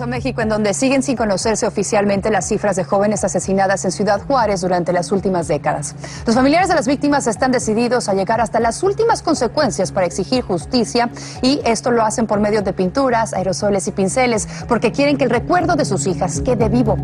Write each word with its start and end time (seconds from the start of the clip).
A 0.00 0.06
México, 0.06 0.40
en 0.40 0.48
donde 0.48 0.74
siguen 0.74 1.02
sin 1.02 1.16
conocerse 1.16 1.66
oficialmente 1.66 2.30
las 2.30 2.48
cifras 2.48 2.76
de 2.76 2.84
jóvenes 2.84 3.24
asesinadas 3.24 3.84
en 3.84 3.92
Ciudad 3.92 4.20
Juárez 4.26 4.60
durante 4.60 4.92
las 4.92 5.12
últimas 5.12 5.48
décadas. 5.48 5.94
Los 6.26 6.34
familiares 6.34 6.68
de 6.68 6.74
las 6.74 6.86
víctimas 6.86 7.26
están 7.26 7.52
decididos 7.52 8.08
a 8.08 8.14
llegar 8.14 8.40
hasta 8.40 8.60
las 8.60 8.82
últimas 8.82 9.22
consecuencias 9.22 9.92
para 9.92 10.06
exigir 10.06 10.42
justicia 10.42 11.10
y 11.42 11.60
esto 11.64 11.90
lo 11.90 12.02
hacen 12.02 12.26
por 12.26 12.40
medio 12.40 12.62
de 12.62 12.72
pinturas, 12.72 13.34
aerosoles 13.34 13.86
y 13.86 13.92
pinceles, 13.92 14.48
porque 14.68 14.92
quieren 14.92 15.16
que 15.16 15.24
el 15.24 15.30
recuerdo 15.30 15.76
de 15.76 15.84
sus 15.84 16.06
hijas 16.06 16.40
quede 16.40 16.68
vivo. 16.68 16.96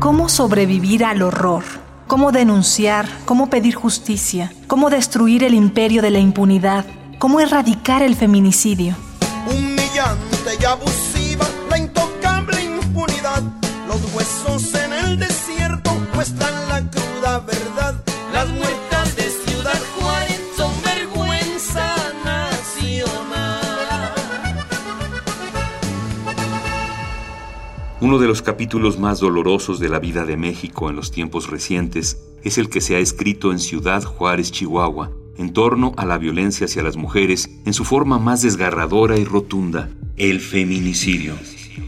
¿Cómo 0.00 0.28
sobrevivir 0.28 1.04
al 1.04 1.22
horror? 1.22 1.64
¿Cómo 2.06 2.30
denunciar? 2.30 3.06
¿Cómo 3.24 3.48
pedir 3.50 3.74
justicia? 3.74 4.52
¿Cómo 4.68 4.90
destruir 4.90 5.42
el 5.42 5.54
imperio 5.54 6.02
de 6.02 6.10
la 6.10 6.20
impunidad? 6.20 6.84
¿Cómo 7.18 7.40
erradicar 7.40 8.02
el 8.02 8.14
feminicidio? 8.14 8.94
Humillante 9.50 10.50
y 10.60 10.64
abusiva, 10.64 11.46
la 11.70 11.78
intocable 11.78 12.62
impunidad. 12.62 13.42
Los 13.88 14.14
huesos 14.14 14.74
en 14.74 14.92
el 14.92 15.18
desierto 15.18 15.92
muestran 16.14 16.68
la 16.68 16.82
cruda 16.90 17.38
verdad. 17.38 17.94
Las 18.34 18.50
muertas 18.50 19.16
de 19.16 19.30
Ciudad 19.30 19.80
Juárez 19.98 20.42
son 20.58 20.70
vergüenza 20.84 21.96
nacional. 22.22 23.62
Uno 28.02 28.18
de 28.18 28.26
los 28.26 28.42
capítulos 28.42 28.98
más 28.98 29.20
dolorosos 29.20 29.80
de 29.80 29.88
la 29.88 30.00
vida 30.00 30.26
de 30.26 30.36
México 30.36 30.90
en 30.90 30.96
los 30.96 31.10
tiempos 31.10 31.48
recientes 31.48 32.18
es 32.42 32.58
el 32.58 32.68
que 32.68 32.82
se 32.82 32.94
ha 32.94 32.98
escrito 32.98 33.52
en 33.52 33.58
Ciudad 33.58 34.04
Juárez, 34.04 34.52
Chihuahua 34.52 35.12
en 35.38 35.52
torno 35.52 35.92
a 35.96 36.06
la 36.06 36.18
violencia 36.18 36.66
hacia 36.66 36.82
las 36.82 36.96
mujeres 36.96 37.50
en 37.64 37.74
su 37.74 37.84
forma 37.84 38.18
más 38.18 38.42
desgarradora 38.42 39.18
y 39.18 39.24
rotunda, 39.24 39.88
el 40.16 40.40
feminicidio. 40.40 41.34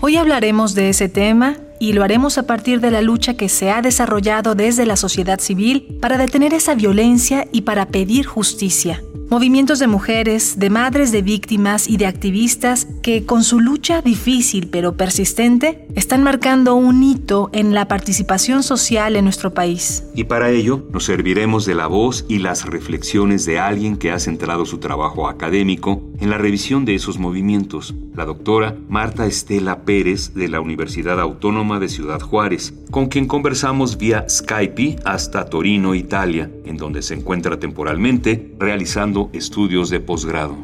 Hoy 0.01 0.17
hablaremos 0.17 0.75
de 0.75 0.91
ese 0.91 1.09
tema 1.09 1.57
y 1.81 1.93
lo 1.93 2.03
haremos 2.03 2.39
a 2.39 2.47
partir 2.47 2.81
de 2.81 2.91
la 2.91 3.03
lucha 3.03 3.35
que 3.35 3.49
se 3.49 3.71
ha 3.71 3.83
desarrollado 3.83 4.55
desde 4.55 4.87
la 4.87 4.97
sociedad 4.97 5.41
civil 5.41 5.99
para 6.01 6.19
detener 6.19 6.55
esa 6.55 6.75
violencia 6.75 7.47
y 7.53 7.63
para 7.63 7.87
pedir 7.87 8.27
justicia. 8.27 9.03
Movimientos 9.31 9.79
de 9.79 9.89
mujeres, 9.89 10.59
de 10.59 10.71
madres 10.71 11.13
de 11.13 11.21
víctimas 11.21 11.87
y 11.87 11.99
de 11.99 12.07
activistas 12.07 12.89
que 13.03 13.27
con 13.27 13.45
su 13.45 13.61
lucha 13.61 14.01
difícil 14.01 14.69
pero 14.69 14.97
persistente 14.97 15.87
están 15.95 16.23
marcando 16.23 16.77
un 16.77 17.03
hito 17.03 17.51
en 17.53 17.75
la 17.75 17.89
participación 17.89 18.63
social 18.63 19.17
en 19.17 19.25
nuestro 19.25 19.53
país. 19.53 20.05
Y 20.15 20.25
para 20.25 20.49
ello 20.49 20.83
nos 20.95 21.05
serviremos 21.05 21.67
de 21.67 21.75
la 21.75 21.87
voz 21.89 22.25
y 22.27 22.39
las 22.39 22.65
reflexiones 22.65 23.45
de 23.45 23.59
alguien 23.59 23.99
que 23.99 24.13
ha 24.13 24.19
centrado 24.19 24.65
su 24.65 24.79
trabajo 24.79 25.29
académico 25.29 26.01
en 26.21 26.31
la 26.31 26.39
revisión 26.39 26.87
de 26.87 26.95
esos 26.95 27.19
movimientos, 27.19 27.95
la 28.15 28.25
doctora 28.25 28.77
Marta 28.89 29.27
Estela 29.27 29.83
Pérez 29.83 30.33
de 30.33 30.49
la 30.49 30.63
Universidad 30.63 31.21
Autónoma 31.21 31.68
de 31.77 31.91
Ciudad 31.91 32.21
Juárez, 32.21 32.73
con 32.91 33.09
quien 33.09 33.29
conversamos 33.29 33.99
vía 33.99 34.25
Skype 34.27 34.97
hasta 35.05 35.45
Torino, 35.45 35.95
Italia, 35.95 36.51
en 36.65 36.79
donde 36.79 37.03
se 37.03 37.13
encuentra 37.13 37.61
temporalmente 37.61 38.55
realizando 38.59 39.29
estudios 39.35 39.91
de 39.91 40.01
posgrado. 40.01 40.57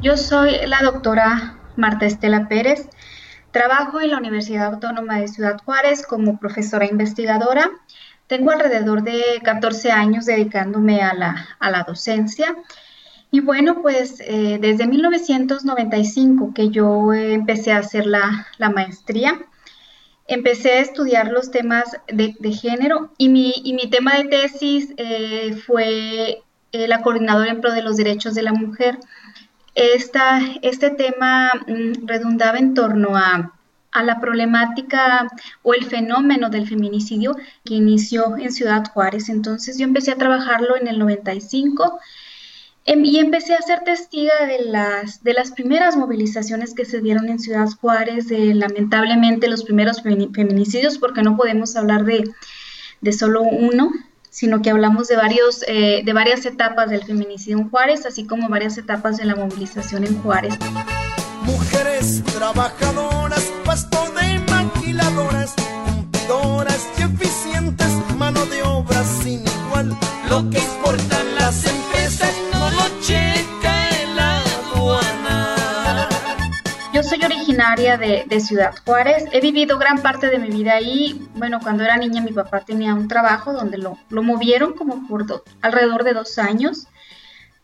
Yo 0.00 0.16
soy 0.16 0.52
la 0.66 0.80
doctora 0.82 1.58
Marta 1.76 2.06
Estela 2.06 2.46
Pérez. 2.48 2.88
Trabajo 3.50 4.00
en 4.00 4.10
la 4.10 4.18
Universidad 4.18 4.72
Autónoma 4.74 5.18
de 5.18 5.28
Ciudad 5.28 5.60
Juárez 5.64 6.06
como 6.06 6.38
profesora 6.38 6.86
investigadora. 6.86 7.70
Tengo 8.28 8.52
alrededor 8.52 9.02
de 9.02 9.20
14 9.42 9.90
años 9.90 10.26
dedicándome 10.26 11.02
a 11.02 11.14
la, 11.14 11.48
a 11.58 11.70
la 11.70 11.82
docencia. 11.82 12.54
Y 13.34 13.40
bueno, 13.40 13.82
pues 13.82 14.20
eh, 14.20 14.58
desde 14.60 14.86
1995 14.86 16.52
que 16.54 16.70
yo 16.70 17.12
empecé 17.12 17.72
a 17.72 17.78
hacer 17.78 18.06
la, 18.06 18.46
la, 18.58 18.70
maestría, 18.70 19.40
empecé 20.26 20.72
a 20.72 20.80
estudiar 20.80 21.30
los 21.30 21.50
temas 21.50 21.84
de, 22.08 22.34
de 22.38 22.52
género 22.52 23.10
y 23.18 23.28
mi, 23.28 23.52
y 23.62 23.74
mi, 23.74 23.88
tema 23.90 24.14
de 24.14 24.24
tesis 24.24 24.94
eh, 24.96 25.54
fue 25.66 26.42
eh, 26.72 26.88
la 26.88 27.02
coordinadora 27.02 27.50
en 27.50 27.60
pro 27.60 27.72
de 27.72 27.82
los 27.82 27.96
derechos 27.96 28.34
de 28.34 28.42
la 28.42 28.52
mujer. 28.52 28.98
Esta, 29.74 30.40
este 30.62 30.90
tema 30.90 31.50
mm, 31.66 32.06
redundaba 32.06 32.58
en 32.58 32.74
torno 32.74 33.16
a, 33.16 33.52
a, 33.92 34.02
la 34.02 34.20
problemática 34.20 35.28
o 35.62 35.74
el 35.74 35.84
fenómeno 35.84 36.48
del 36.48 36.68
feminicidio 36.68 37.36
que 37.64 37.74
inició 37.74 38.36
en 38.38 38.52
Ciudad 38.52 38.84
Juárez. 38.92 39.28
Entonces 39.28 39.78
yo 39.78 39.84
empecé 39.84 40.12
a 40.12 40.16
trabajarlo 40.16 40.76
en 40.76 40.88
el 40.88 40.98
95 40.98 41.84
em, 41.84 41.98
y 42.86 43.18
empecé 43.18 43.54
a 43.54 43.62
ser 43.62 43.80
testiga 43.80 44.46
de 44.46 44.64
las, 44.66 45.22
de 45.24 45.32
las 45.32 45.52
primeras 45.52 45.96
movilizaciones 45.96 46.74
que 46.74 46.84
se 46.84 47.00
dieron 47.00 47.28
en 47.28 47.38
Ciudad 47.38 47.68
Juárez, 47.80 48.28
de 48.28 48.54
lamentablemente 48.54 49.48
los 49.48 49.64
primeros 49.64 50.02
feminicidios, 50.02 50.98
porque 50.98 51.22
no 51.22 51.36
podemos 51.36 51.76
hablar 51.76 52.04
de, 52.04 52.24
de 53.00 53.12
solo 53.12 53.42
uno, 53.42 53.90
sino 54.28 54.60
que 54.60 54.70
hablamos 54.70 55.08
de, 55.08 55.16
varios, 55.16 55.64
eh, 55.66 56.02
de 56.04 56.12
varias 56.12 56.44
etapas 56.44 56.90
del 56.90 57.04
feminicidio 57.04 57.58
en 57.58 57.70
Juárez, 57.70 58.04
así 58.04 58.26
como 58.26 58.48
varias 58.48 58.76
etapas 58.76 59.16
de 59.16 59.24
la 59.24 59.34
movilización 59.34 60.04
en 60.04 60.20
Juárez. 60.22 60.54
Mujeres 61.44 62.22
trabajadoras, 62.36 63.52
pasto 63.64 64.12
de 64.12 64.40
maquiladoras, 64.50 65.54
cumplidoras 65.86 66.93
originaria 77.84 77.96
de, 77.96 78.24
de, 78.26 78.40
Ciudad 78.40 78.74
Juárez. 78.84 79.24
He 79.32 79.40
vivido 79.40 79.78
gran 79.78 79.98
parte 79.98 80.28
de 80.28 80.38
mi 80.38 80.50
vida 80.50 80.74
ahí. 80.74 81.28
Bueno, 81.34 81.60
cuando 81.62 81.84
era 81.84 81.96
niña 81.96 82.22
mi 82.22 82.32
papá 82.32 82.60
tenía 82.60 82.94
un 82.94 83.08
trabajo 83.08 83.52
donde 83.52 83.78
lo, 83.78 83.98
lo 84.10 84.22
movieron 84.22 84.74
como 84.74 85.06
por 85.06 85.26
do, 85.26 85.44
alrededor 85.62 86.04
de 86.04 86.14
dos 86.14 86.38
años. 86.38 86.86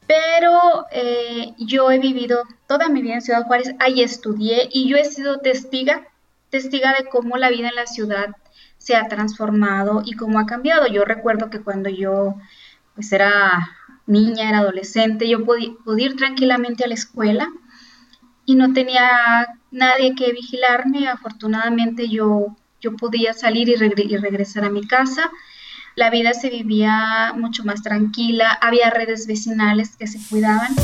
Pero 0.06 0.86
eh, 0.90 1.54
yo 1.58 1.90
he 1.90 1.98
vivido 1.98 2.42
toda 2.66 2.88
mi 2.88 3.02
vida 3.02 3.14
en 3.14 3.22
Ciudad 3.22 3.44
Juárez. 3.44 3.74
Ahí 3.78 4.02
estudié 4.02 4.68
y 4.72 4.88
yo 4.88 4.96
he 4.96 5.04
sido 5.04 5.38
testiga, 5.38 6.08
testiga 6.50 6.94
de 6.98 7.08
cómo 7.08 7.36
la 7.36 7.50
vida 7.50 7.68
en 7.68 7.76
la 7.76 7.86
ciudad 7.86 8.36
se 8.78 8.96
ha 8.96 9.08
transformado 9.08 10.02
y 10.04 10.14
cómo 10.14 10.38
ha 10.38 10.46
cambiado. 10.46 10.86
Yo 10.88 11.04
recuerdo 11.04 11.50
que 11.50 11.60
cuando 11.60 11.88
yo 11.88 12.34
pues 12.94 13.12
era 13.12 13.76
niña, 14.06 14.48
era 14.48 14.58
adolescente, 14.58 15.28
yo 15.28 15.44
podía, 15.44 15.70
podía 15.84 16.06
ir 16.06 16.16
tranquilamente 16.16 16.84
a 16.84 16.88
la 16.88 16.94
escuela 16.94 17.48
y 18.50 18.56
no 18.56 18.72
tenía 18.72 19.46
nadie 19.70 20.16
que 20.16 20.32
vigilarme. 20.32 21.06
Afortunadamente 21.06 22.08
yo, 22.08 22.56
yo 22.80 22.96
podía 22.96 23.32
salir 23.32 23.68
y, 23.68 23.76
regre 23.76 24.02
y, 24.08 24.16
regresar 24.16 24.64
a 24.64 24.70
mi 24.70 24.84
casa. 24.88 25.30
La 25.94 26.10
vida 26.10 26.34
se 26.34 26.50
vivía 26.50 27.32
mucho 27.36 27.62
más 27.64 27.80
tranquila, 27.82 28.58
había 28.60 28.90
redes 28.90 29.28
vecinales 29.28 29.96
que 29.96 30.08
se 30.08 30.18
cuidaban. 30.28 30.74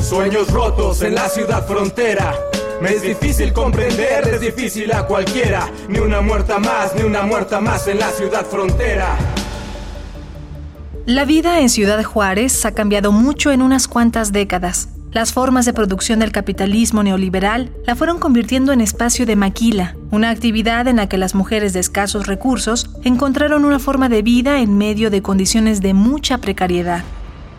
Sueños 0.00 0.52
rotos 0.52 1.02
en 1.02 1.16
la 1.16 1.28
ciudad 1.28 1.66
frontera. 1.66 2.34
Me 2.80 2.90
es 2.90 3.02
difícil 3.02 3.52
comprender, 3.52 4.28
es 4.28 4.40
difícil 4.40 4.92
a 4.92 5.04
cualquiera. 5.04 5.68
Ni 5.88 5.98
una 5.98 6.20
muerta 6.20 6.60
más, 6.60 6.94
ni 6.94 7.02
una 7.02 7.22
muerta 7.22 7.60
más 7.60 7.88
en 7.88 7.98
la 7.98 8.10
ciudad 8.10 8.46
frontera. 8.46 9.16
La 11.04 11.24
vida 11.24 11.58
en 11.58 11.68
Ciudad 11.68 12.04
Juárez 12.04 12.64
ha 12.64 12.74
cambiado 12.74 13.10
mucho 13.10 13.50
en 13.50 13.62
unas 13.62 13.88
cuantas 13.88 14.30
décadas. 14.30 14.90
Las 15.10 15.32
formas 15.32 15.64
de 15.64 15.72
producción 15.72 16.18
del 16.18 16.32
capitalismo 16.32 17.02
neoliberal 17.02 17.70
la 17.86 17.96
fueron 17.96 18.18
convirtiendo 18.18 18.72
en 18.72 18.82
espacio 18.82 19.24
de 19.24 19.36
maquila, 19.36 19.96
una 20.10 20.28
actividad 20.28 20.86
en 20.86 20.96
la 20.96 21.08
que 21.08 21.16
las 21.16 21.34
mujeres 21.34 21.72
de 21.72 21.80
escasos 21.80 22.26
recursos 22.26 22.90
encontraron 23.04 23.64
una 23.64 23.78
forma 23.78 24.10
de 24.10 24.20
vida 24.20 24.60
en 24.60 24.76
medio 24.76 25.08
de 25.08 25.22
condiciones 25.22 25.80
de 25.80 25.94
mucha 25.94 26.38
precariedad. 26.38 27.02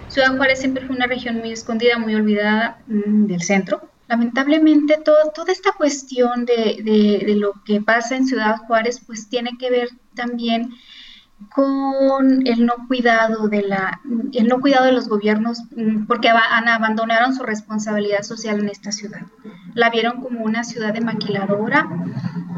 Ciudad 0.10 0.38
Juárez 0.38 0.60
siempre 0.60 0.86
fue 0.86 0.96
una 0.96 1.08
región 1.08 1.40
muy 1.40 1.52
escondida, 1.52 1.98
muy 1.98 2.14
olvidada 2.14 2.82
mmm, 2.86 3.26
del 3.26 3.42
centro. 3.42 3.82
Lamentablemente 4.08 5.00
toda 5.04 5.52
esta 5.52 5.72
cuestión 5.72 6.46
de, 6.46 6.84
de 6.84 7.36
lo 7.36 7.54
que 7.66 7.82
pasa 7.82 8.16
en 8.16 8.28
Ciudad 8.28 8.58
Juárez 8.68 9.02
pues 9.06 9.28
tiene 9.28 9.52
que 9.60 9.72
ver 9.72 9.90
también 10.14 10.70
con 11.54 12.46
el 12.46 12.66
no 12.66 12.74
cuidado 12.88 13.48
de 13.48 13.62
la 13.62 14.02
el 14.34 14.48
no 14.48 14.60
cuidado 14.60 14.86
de 14.86 14.92
los 14.92 15.08
gobiernos 15.08 15.64
porque 16.08 16.30
abandonaron 16.30 17.34
su 17.34 17.44
responsabilidad 17.44 18.24
social 18.24 18.60
en 18.60 18.70
esta 18.70 18.92
ciudad 18.92 19.22
la 19.74 19.90
vieron 19.90 20.22
como 20.22 20.44
una 20.44 20.64
ciudad 20.64 20.94
de 20.94 21.02
maquiladora 21.02 21.88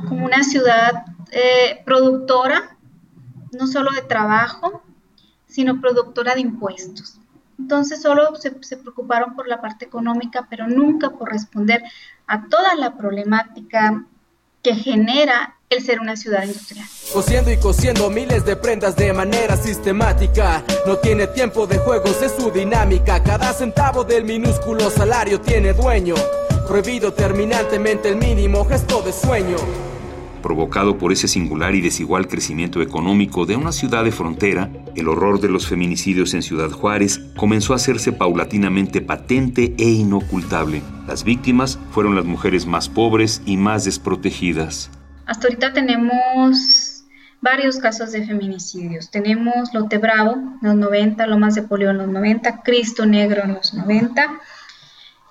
como 0.10 0.26
una 0.26 0.44
ciudad 0.44 1.06
eh, 1.32 1.84
productora 1.86 2.78
no 3.52 3.68
solo 3.68 3.92
de 3.92 4.02
trabajo 4.02 4.84
sino 5.52 5.82
productora 5.82 6.34
de 6.34 6.42
impuestos. 6.42 7.20
Entonces 7.60 8.02
solo 8.02 8.36
se, 8.36 8.52
preocuparon 8.78 9.36
por 9.36 9.48
la 9.48 9.62
parte 9.62 9.86
económica, 9.86 10.48
pero 10.50 10.68
nunca 10.68 11.12
por 11.12 11.30
responder 11.30 11.84
a 12.26 12.48
toda 12.48 12.74
la 12.76 12.98
problemática 12.98 14.06
que 14.62 14.76
genera 14.76 15.56
el 15.70 15.84
ser 15.84 16.00
una 16.00 16.16
ciudad 16.16 16.44
industrial. 16.44 16.86
Cosiendo 17.14 17.52
y 17.52 17.58
cosiendo 17.58 18.10
miles 18.10 18.46
de 18.46 18.56
prendas 18.56 18.96
de 18.96 19.14
manera 19.14 19.56
sistemática. 19.58 20.64
No 20.86 20.98
tiene 20.98 21.28
tiempo 21.28 21.66
de 21.68 21.78
juegos, 21.78 22.22
es 22.22 22.34
su 22.38 22.52
dinámica. 22.52 23.24
Cada 23.24 23.54
centavo 23.54 24.04
del 24.04 24.26
minúsculo 24.26 24.90
salario 24.90 25.40
tiene 25.40 25.74
dueño. 25.74 26.16
Prohibido 26.68 27.14
terminantemente 27.14 28.10
el 28.10 28.18
mínimo 28.18 28.66
gesto 28.66 29.02
de 29.02 29.14
sueño 29.14 29.91
provocado 30.42 30.98
por 30.98 31.12
ese 31.12 31.28
singular 31.28 31.76
y 31.76 31.82
desigual 31.82 32.28
crecimiento 32.28 32.82
económico 32.82 33.46
de 33.46 33.56
una 33.56 33.72
ciudad 33.72 34.04
de 34.04 34.12
frontera, 34.12 34.70
el 34.96 35.08
horror 35.08 35.40
de 35.40 35.50
los 35.50 35.68
feminicidios 35.68 36.34
en 36.34 36.42
Ciudad 36.42 36.72
Juárez 36.72 37.20
comenzó 37.36 37.74
a 37.74 37.78
hacerse 37.78 38.12
paulatinamente 38.12 39.02
patente 39.02 39.74
e 39.78 39.90
inocultable. 39.90 40.82
Las 41.08 41.24
víctimas 41.24 41.80
fueron 41.92 42.16
las 42.16 42.26
mujeres 42.26 42.66
más 42.66 42.90
pobres 42.90 43.42
y 43.46 43.58
más 43.58 43.86
desprotegidas. 43.86 44.90
Hasta 45.26 45.48
ahorita 45.48 45.74
tenemos 45.74 47.06
varios 47.42 47.78
casos 47.78 48.12
de 48.12 48.26
feminicidios. 48.26 49.10
Tenemos 49.10 49.74
Lote 49.74 49.98
Bravo 49.98 50.34
en 50.34 50.60
los 50.62 50.76
90, 50.76 51.26
Lomas 51.28 51.56
de 51.56 51.64
Polio 51.64 51.90
en 51.90 51.98
los 51.98 52.08
90, 52.08 52.64
Cristo 52.64 53.06
Negro 53.06 53.44
en 53.44 53.54
los 53.54 53.74
90. 53.74 54.40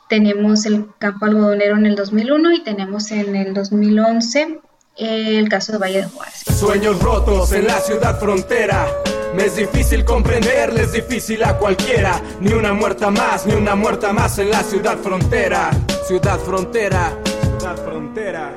Tenemos 0.09 0.67
el 0.67 0.89
campo 0.99 1.27
algodonero 1.27 1.77
en 1.77 1.87
el 1.87 1.95
2001 1.95 2.53
y 2.53 2.65
tenemos 2.65 3.11
en 3.12 3.37
el 3.37 3.55
2011 3.55 4.61
el 4.96 5.48
caso 5.48 5.72
de 5.72 5.78
Valle 5.78 6.02
de 6.02 6.08
Juárez. 6.08 6.44
Sueños 6.58 7.00
rotos 7.00 7.52
en 7.52 7.66
la 7.66 7.81
ciudad 7.81 8.19
frontera. 8.19 8.87
Me 9.34 9.46
es 9.46 9.56
difícil 9.56 10.04
comprenderles, 10.04 10.87
es 10.87 10.92
difícil 10.92 11.44
a 11.44 11.56
cualquiera. 11.56 12.20
Ni 12.40 12.52
una 12.52 12.72
muerta 12.72 13.10
más, 13.10 13.46
ni 13.46 13.54
una 13.54 13.75
muerta 13.75 14.12
más 14.12 14.38
en 14.38 14.50
la 14.50 14.62
ciudad 14.62 14.98
frontera. 14.98 15.70
Ciudad 16.06 16.38
frontera, 16.40 17.16
ciudad 17.58 17.76
frontera. 17.84 18.52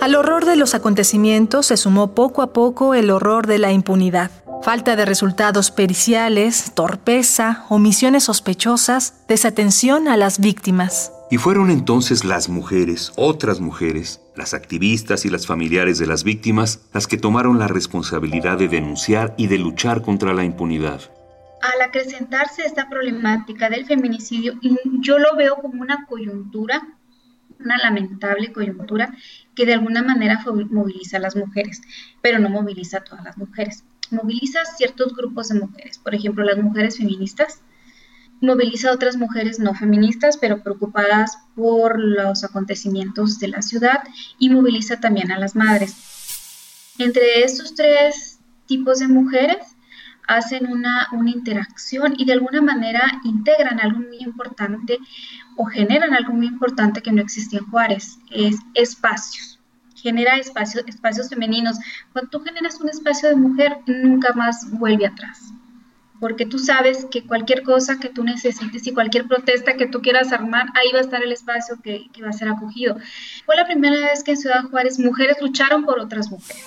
Al 0.00 0.14
horror 0.16 0.44
de 0.44 0.56
los 0.56 0.74
acontecimientos 0.74 1.66
se 1.66 1.78
sumó 1.78 2.14
poco 2.14 2.42
a 2.42 2.52
poco 2.52 2.94
el 2.94 3.10
horror 3.10 3.46
de 3.46 3.58
la 3.58 3.72
impunidad. 3.72 4.30
Falta 4.62 4.96
de 4.96 5.04
resultados 5.04 5.70
periciales, 5.70 6.72
torpeza, 6.74 7.64
omisiones 7.68 8.24
sospechosas, 8.24 9.14
desatención 9.28 10.08
a 10.08 10.16
las 10.16 10.40
víctimas. 10.40 11.12
Y 11.30 11.38
fueron 11.38 11.70
entonces 11.70 12.24
las 12.24 12.48
mujeres, 12.48 13.12
otras 13.16 13.60
mujeres, 13.60 14.20
las 14.36 14.54
activistas 14.54 15.24
y 15.24 15.30
las 15.30 15.46
familiares 15.46 15.98
de 15.98 16.06
las 16.06 16.24
víctimas, 16.24 16.88
las 16.92 17.06
que 17.06 17.16
tomaron 17.16 17.58
la 17.58 17.68
responsabilidad 17.68 18.58
de 18.58 18.68
denunciar 18.68 19.34
y 19.36 19.46
de 19.46 19.58
luchar 19.58 20.02
contra 20.02 20.34
la 20.34 20.44
impunidad. 20.44 21.00
Al 21.62 21.80
acrecentarse 21.80 22.62
esta 22.62 22.88
problemática 22.88 23.70
del 23.70 23.86
feminicidio, 23.86 24.54
yo 25.00 25.18
lo 25.18 25.34
veo 25.36 25.56
como 25.56 25.80
una 25.80 26.04
coyuntura, 26.06 26.82
una 27.58 27.78
lamentable 27.78 28.52
coyuntura 28.52 29.14
que 29.54 29.64
de 29.64 29.74
alguna 29.74 30.02
manera 30.02 30.44
moviliza 30.70 31.16
a 31.16 31.20
las 31.20 31.36
mujeres, 31.36 31.80
pero 32.20 32.38
no 32.38 32.50
moviliza 32.50 32.98
a 32.98 33.04
todas 33.04 33.24
las 33.24 33.38
mujeres. 33.38 33.84
Moviliza 34.10 34.60
a 34.60 34.76
ciertos 34.76 35.14
grupos 35.14 35.48
de 35.48 35.60
mujeres, 35.60 35.98
por 35.98 36.14
ejemplo, 36.14 36.44
las 36.44 36.58
mujeres 36.58 36.98
feministas, 36.98 37.62
moviliza 38.40 38.90
a 38.90 38.94
otras 38.94 39.16
mujeres 39.16 39.58
no 39.58 39.74
feministas, 39.74 40.36
pero 40.36 40.62
preocupadas 40.62 41.38
por 41.54 41.98
los 41.98 42.44
acontecimientos 42.44 43.38
de 43.38 43.48
la 43.48 43.62
ciudad 43.62 44.02
y 44.38 44.50
moviliza 44.50 45.00
también 45.00 45.32
a 45.32 45.38
las 45.38 45.56
madres. 45.56 46.92
Entre 46.98 47.42
estos 47.42 47.74
tres 47.74 48.38
tipos 48.66 48.98
de 48.98 49.08
mujeres 49.08 49.58
hacen 50.26 50.66
una, 50.66 51.08
una 51.12 51.30
interacción 51.30 52.14
y 52.16 52.24
de 52.24 52.32
alguna 52.32 52.62
manera 52.62 53.20
integran 53.24 53.80
algo 53.80 54.00
muy 54.00 54.18
importante 54.20 54.98
o 55.56 55.64
generan 55.66 56.14
algo 56.14 56.32
muy 56.32 56.46
importante 56.46 57.02
que 57.02 57.12
no 57.12 57.20
existía 57.20 57.58
en 57.58 57.66
Juárez, 57.66 58.18
es 58.30 58.56
espacios 58.74 59.54
genera 59.94 60.36
espacios, 60.36 60.84
espacios 60.86 61.30
femeninos. 61.30 61.78
Cuando 62.12 62.30
tú 62.30 62.40
generas 62.40 62.78
un 62.78 62.90
espacio 62.90 63.30
de 63.30 63.36
mujer, 63.36 63.78
nunca 63.86 64.34
más 64.34 64.70
vuelve 64.78 65.06
atrás 65.06 65.54
porque 66.24 66.46
tú 66.46 66.58
sabes 66.58 67.06
que 67.10 67.22
cualquier 67.22 67.62
cosa 67.62 67.98
que 68.00 68.08
tú 68.08 68.24
necesites 68.24 68.86
y 68.86 68.94
cualquier 68.94 69.26
protesta 69.26 69.74
que 69.74 69.86
tú 69.86 70.00
quieras 70.00 70.32
armar, 70.32 70.68
ahí 70.74 70.90
va 70.90 71.00
a 71.00 71.02
estar 71.02 71.22
el 71.22 71.30
espacio 71.32 71.76
que, 71.84 72.06
va 72.24 72.30
a 72.30 72.32
ser 72.32 72.48
acogido. 72.48 72.96
Fue 73.44 73.54
la 73.56 73.66
primera 73.66 73.94
vez 74.06 74.24
que 74.24 74.30
en 74.30 74.38
Ciudad 74.38 74.62
Juárez 74.70 74.98
mujeres 74.98 75.36
lucharon 75.42 75.84
por 75.84 75.98
otras 75.98 76.30
mujeres. 76.30 76.64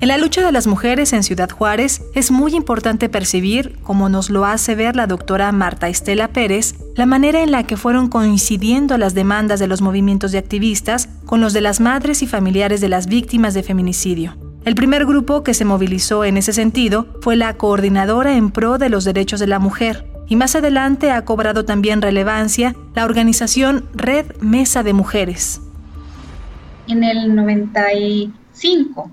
En 0.00 0.06
la 0.06 0.16
lucha 0.16 0.46
de 0.46 0.52
las 0.52 0.68
mujeres 0.68 1.12
en 1.12 1.24
Ciudad 1.24 1.50
Juárez 1.50 2.02
es 2.14 2.30
muy 2.30 2.54
importante 2.54 3.08
percibir, 3.08 3.76
como 3.82 4.08
nos 4.08 4.30
lo 4.30 4.44
hace 4.44 4.76
ver 4.76 4.94
la 4.94 5.08
doctora 5.08 5.50
Marta 5.50 5.88
Estela 5.88 6.28
Pérez, 6.28 6.76
la 6.94 7.04
manera 7.04 7.42
en 7.42 7.50
la 7.50 7.64
que 7.64 7.76
fueron 7.76 8.08
coincidiendo 8.08 8.96
las 8.96 9.14
demandas 9.14 9.58
de 9.58 9.66
los 9.66 9.80
movimientos 9.80 10.30
de 10.30 10.38
activistas 10.38 11.08
con 11.26 11.40
los 11.40 11.52
de 11.52 11.62
las 11.62 11.80
madres 11.80 12.22
y 12.22 12.28
familiares 12.28 12.80
de 12.80 12.88
las 12.88 13.08
víctimas 13.08 13.54
de 13.54 13.64
feminicidio. 13.64 14.36
El 14.64 14.76
primer 14.76 15.04
grupo 15.04 15.42
que 15.42 15.52
se 15.52 15.64
movilizó 15.64 16.24
en 16.24 16.36
ese 16.36 16.52
sentido 16.52 17.08
fue 17.20 17.34
la 17.34 17.54
Coordinadora 17.54 18.36
en 18.36 18.52
Pro 18.52 18.78
de 18.78 18.90
los 18.90 19.02
Derechos 19.02 19.40
de 19.40 19.48
la 19.48 19.58
Mujer, 19.58 20.06
y 20.28 20.36
más 20.36 20.54
adelante 20.54 21.10
ha 21.10 21.24
cobrado 21.24 21.64
también 21.64 22.02
relevancia 22.02 22.76
la 22.94 23.04
organización 23.04 23.86
Red 23.94 24.26
Mesa 24.40 24.84
de 24.84 24.92
Mujeres. 24.92 25.60
En 26.86 27.02
el 27.02 27.34
95 27.34 29.10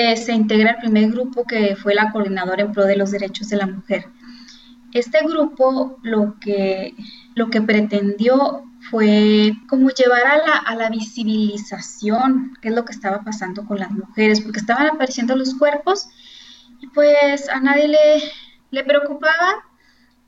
eh, 0.00 0.16
se 0.16 0.32
integra 0.32 0.70
el 0.70 0.76
primer 0.76 1.10
grupo 1.10 1.44
que 1.44 1.76
fue 1.76 1.94
la 1.94 2.10
coordinadora 2.10 2.62
en 2.62 2.72
pro 2.72 2.86
de 2.86 2.96
los 2.96 3.10
derechos 3.10 3.50
de 3.50 3.58
la 3.58 3.66
mujer. 3.66 4.06
Este 4.92 5.18
grupo 5.22 5.98
lo 6.02 6.38
que, 6.40 6.94
lo 7.34 7.50
que 7.50 7.60
pretendió 7.60 8.64
fue 8.90 9.52
como 9.68 9.90
llevar 9.90 10.26
a 10.26 10.38
la, 10.38 10.56
a 10.56 10.74
la 10.74 10.88
visibilización, 10.88 12.56
qué 12.62 12.68
es 12.68 12.74
lo 12.74 12.86
que 12.86 12.92
estaba 12.92 13.20
pasando 13.22 13.66
con 13.66 13.78
las 13.78 13.90
mujeres, 13.90 14.40
porque 14.40 14.60
estaban 14.60 14.86
apareciendo 14.86 15.36
los 15.36 15.54
cuerpos 15.54 16.08
y 16.80 16.86
pues 16.86 17.50
a 17.50 17.60
nadie 17.60 17.88
le, 17.88 18.22
le 18.70 18.84
preocupaba 18.84 19.64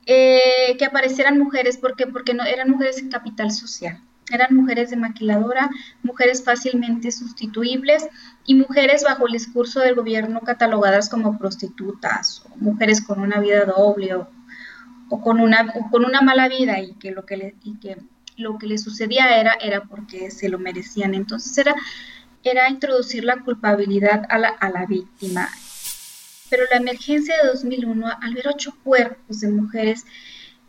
eh, 0.05 0.77
que 0.79 0.85
aparecieran 0.85 1.39
mujeres, 1.39 1.79
porque 1.79 2.07
Porque 2.07 2.35
no, 2.35 2.45
eran 2.45 2.71
mujeres 2.71 2.99
en 2.99 3.09
capital 3.09 3.51
social. 3.51 4.03
Eran 4.33 4.57
mujeres 4.57 4.89
de 4.91 4.97
maquiladora, 4.97 5.71
mujeres 6.03 6.43
fácilmente 6.43 7.13
sustituibles 7.13 8.09
y 8.47 8.55
mujeres 8.55 9.05
bajo 9.05 9.27
el 9.27 9.35
discurso 9.35 9.81
del 9.81 9.95
gobierno 9.95 10.41
catalogadas 10.41 11.11
como 11.11 11.39
prostitutas, 11.39 12.43
o 12.51 12.57
mujeres 12.57 13.03
con 13.03 13.21
una 13.21 13.41
vida 13.41 13.67
doble 13.67 14.15
o, 14.15 14.29
con, 15.21 15.39
una, 15.39 15.71
con 15.91 16.07
una 16.07 16.23
mala 16.23 16.49
vida 16.49 16.81
y 16.81 16.95
que 16.95 17.11
lo 17.11 17.27
que 17.27 17.37
le, 17.37 17.55
y 17.63 17.79
que 17.79 17.99
lo 18.39 18.59
que 18.59 18.67
le 18.67 18.79
sucedía 18.79 19.39
era, 19.39 19.53
era 19.61 19.83
porque 19.83 20.31
se 20.31 20.49
lo 20.49 20.59
merecían. 20.59 21.13
Entonces 21.15 21.57
era, 21.59 21.75
era 22.43 22.71
introducir 22.71 23.25
la 23.25 23.37
culpabilidad 23.37 24.25
a 24.31 24.39
la, 24.39 24.49
a 24.49 24.71
la 24.71 24.87
víctima. 24.87 25.49
Pero 26.49 26.65
la 26.71 26.79
emergencia 26.79 27.35
de 27.43 27.49
2001, 27.49 28.07
al 28.21 28.35
ver 28.35 28.49
ocho 28.49 28.75
cuerpos 28.83 29.41
de 29.41 29.49
mujeres 29.51 30.07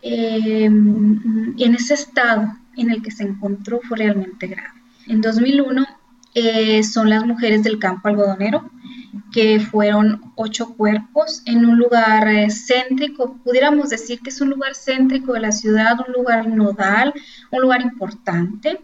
eh, 0.02 0.66
en 0.66 1.76
ese 1.76 1.94
estado, 1.94 2.58
en 2.78 2.92
el 2.92 3.02
que 3.02 3.12
se 3.12 3.24
encontró 3.24 3.80
fue 3.88 3.98
realmente 3.98 4.48
grave. 4.48 4.82
En 5.08 5.22
2001 5.22 5.86
eh, 6.36 6.84
son 6.84 7.10
las 7.10 7.26
mujeres 7.26 7.64
del 7.64 7.80
campo 7.80 8.08
algodonero, 8.08 8.72
que 9.32 9.60
fueron 9.60 10.32
ocho 10.36 10.76
cuerpos 10.76 11.44
en 11.46 11.66
un 11.66 11.78
lugar 11.78 12.28
eh, 12.28 12.48
céntrico, 12.50 13.38
pudiéramos 13.44 13.90
decir 13.90 14.20
que 14.22 14.30
es 14.30 14.42
un 14.42 14.50
lugar 14.50 14.74
céntrico 14.76 15.34
de 15.34 15.42
la 15.42 15.52
ciudad, 15.52 15.98
un 16.08 16.14
lugar 16.14 16.48
nodal, 16.48 17.14
un 17.52 17.62
lugar 17.62 17.82
importante. 17.82 18.80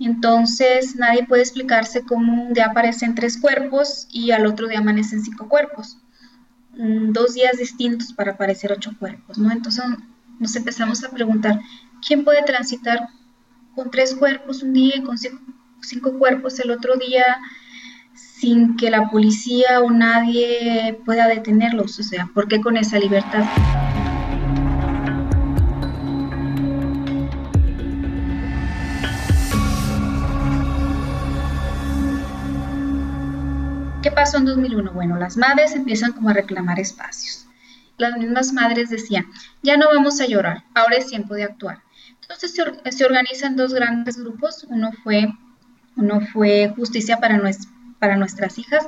Entonces 0.00 0.96
nadie 0.96 1.26
puede 1.26 1.42
explicarse 1.42 2.02
cómo 2.02 2.46
un 2.46 2.52
día 2.52 2.66
aparecen 2.66 3.14
tres 3.14 3.36
cuerpos 3.36 4.06
y 4.10 4.30
al 4.30 4.46
otro 4.46 4.68
día 4.68 4.78
amanecen 4.78 5.22
cinco 5.22 5.48
cuerpos. 5.48 5.98
Mm, 6.76 7.12
dos 7.12 7.34
días 7.34 7.58
distintos 7.58 8.12
para 8.12 8.32
aparecer 8.32 8.72
ocho 8.72 8.92
cuerpos, 8.98 9.38
¿no? 9.38 9.50
Entonces 9.50 9.84
nos 10.38 10.54
empezamos 10.54 11.02
a 11.02 11.10
preguntar, 11.10 11.60
¿quién 12.06 12.24
puede 12.24 12.42
transitar 12.44 13.08
con 13.78 13.92
tres 13.92 14.16
cuerpos 14.16 14.64
un 14.64 14.72
día 14.72 14.96
y 14.96 15.04
con 15.04 15.16
cinco, 15.16 16.18
cuerpos 16.18 16.58
el 16.58 16.72
otro 16.72 16.96
día 16.96 17.38
sin 18.12 18.76
que 18.76 18.90
la 18.90 19.08
policía 19.08 19.80
o 19.80 19.90
nadie 19.92 20.98
pueda 21.04 21.28
detenerlos? 21.28 21.96
O 22.00 22.02
sea, 22.02 22.28
¿por 22.34 22.48
qué 22.48 22.60
con 22.60 22.76
esa 22.76 22.98
libertad? 22.98 23.44
¿Qué 34.02 34.10
pasó 34.10 34.38
en 34.38 34.46
2001? 34.46 34.90
Bueno, 34.90 35.16
las 35.18 35.36
madres 35.36 35.76
empiezan 35.76 36.10
como 36.14 36.30
a 36.30 36.32
reclamar 36.32 36.80
espacios 36.80 37.48
las 37.98 38.16
mismas 38.16 38.52
madres 38.52 38.90
decían, 38.90 39.26
ya 39.62 39.76
no 39.76 39.88
vamos 39.88 40.20
a 40.20 40.26
llorar, 40.26 40.64
ahora 40.74 40.96
es 40.96 41.08
tiempo 41.08 41.34
de 41.34 41.42
actuar. 41.42 41.82
Entonces 42.28 42.54
se, 42.90 43.04
organizan 43.04 43.56
dos 43.56 43.72
grandes 43.72 44.18
grupos, 44.18 44.66
uno 44.68 44.92
fue, 45.02 45.32
uno 45.96 46.20
fue 46.20 46.72
Justicia 46.76 47.18
para, 47.18 47.40
para 47.98 48.16
nuestras 48.16 48.58
hijas, 48.58 48.86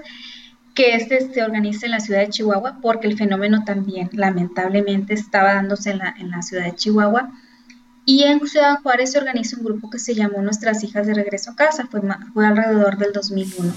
que 0.75 0.95
este 0.95 1.33
se 1.33 1.43
organiza 1.43 1.87
en 1.87 1.93
la 1.93 2.01
ciudad 2.01 2.21
de 2.21 2.29
Chihuahua, 2.29 2.79
porque 2.83 3.07
el 3.07 3.17
fenómeno 3.17 3.65
también 3.65 4.11
lamentablemente 4.13 5.15
estaba 5.15 5.55
dándose 5.55 5.91
en 5.91 5.99
la, 5.99 6.15
en 6.19 6.31
la 6.31 6.43
ciudad 6.43 6.65
de 6.65 6.75
Chihuahua. 6.75 7.33
Y 8.05 8.25
en 8.25 8.47
Ciudad 8.47 8.81
Juárez 8.83 9.13
se 9.13 9.19
organiza 9.19 9.57
un 9.57 9.65
grupo 9.65 9.89
que 9.89 9.99
se 9.99 10.15
llamó 10.15 10.43
Nuestras 10.43 10.83
Hijas 10.85 11.07
de 11.07 11.15
Regreso 11.15 11.53
a 11.53 11.57
Casa, 11.57 11.87
fue, 11.91 12.01
fue 12.35 12.47
alrededor 12.47 12.99
del 12.99 13.13
2001. 13.13 13.73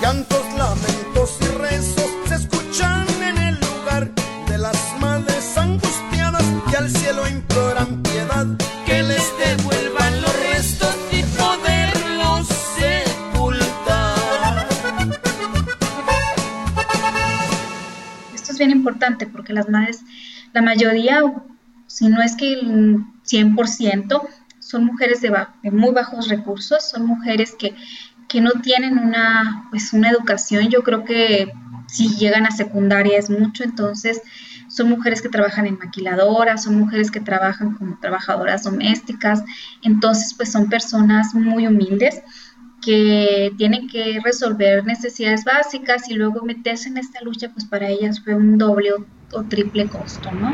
Llantos, 0.00 0.44
lamentos 0.56 1.38
y 1.40 1.58
rezos 1.58 2.10
se 2.28 2.34
escuchan 2.34 3.06
en 3.22 3.38
el 3.38 3.54
lugar 3.60 4.10
de 4.48 4.58
las 4.58 4.76
madres 5.00 5.56
angustiadas 5.56 6.44
que 6.70 6.76
al 6.76 6.90
cielo 6.90 7.28
imploran 7.28 8.02
piedad, 8.02 8.46
bien 18.64 18.76
importante 18.76 19.26
porque 19.26 19.52
las 19.52 19.68
madres, 19.68 20.02
la 20.52 20.62
mayoría, 20.62 21.22
si 21.86 22.08
no 22.08 22.22
es 22.22 22.36
que 22.36 22.52
el 22.52 22.98
100%, 23.26 24.22
son 24.58 24.86
mujeres 24.86 25.20
de, 25.20 25.30
de 25.62 25.70
muy 25.70 25.92
bajos 25.92 26.28
recursos, 26.28 26.90
son 26.90 27.06
mujeres 27.06 27.54
que 27.58 27.74
que 28.28 28.40
no 28.40 28.52
tienen 28.62 28.98
una, 28.98 29.68
pues 29.70 29.92
una 29.92 30.10
educación, 30.10 30.68
yo 30.68 30.82
creo 30.82 31.04
que 31.04 31.52
si 31.86 32.08
llegan 32.16 32.46
a 32.46 32.50
secundaria 32.50 33.18
es 33.18 33.30
mucho, 33.30 33.62
entonces 33.62 34.22
son 34.68 34.88
mujeres 34.88 35.22
que 35.22 35.28
trabajan 35.28 35.66
en 35.66 35.78
maquiladoras, 35.78 36.64
son 36.64 36.78
mujeres 36.78 37.10
que 37.10 37.20
trabajan 37.20 37.74
como 37.74 37.98
trabajadoras 38.00 38.64
domésticas, 38.64 39.44
entonces 39.82 40.34
pues 40.34 40.50
son 40.50 40.68
personas 40.68 41.34
muy 41.34 41.66
humildes 41.66 42.22
que 42.84 43.52
tienen 43.56 43.88
que 43.88 44.20
resolver 44.22 44.84
necesidades 44.84 45.44
básicas 45.44 46.10
y 46.10 46.14
luego 46.14 46.42
meterse 46.44 46.88
en 46.88 46.98
esta 46.98 47.20
lucha, 47.22 47.50
pues 47.52 47.64
para 47.64 47.88
ellas 47.88 48.20
fue 48.22 48.34
un 48.34 48.58
doble 48.58 48.90
o, 49.32 49.42
triple 49.44 49.88
costo, 49.88 50.30
¿no? 50.32 50.52